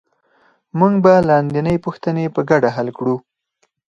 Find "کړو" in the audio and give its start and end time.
2.97-3.15